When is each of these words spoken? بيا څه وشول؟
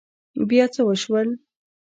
بيا 0.49 0.65
څه 0.73 0.81
وشول؟ 0.89 1.27